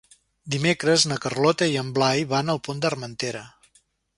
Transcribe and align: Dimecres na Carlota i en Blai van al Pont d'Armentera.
Dimecres 0.53 1.03
na 1.11 1.17
Carlota 1.27 1.67
i 1.73 1.77
en 1.83 1.91
Blai 1.99 2.25
van 2.35 2.53
al 2.55 2.63
Pont 2.69 2.81
d'Armentera. 2.87 3.45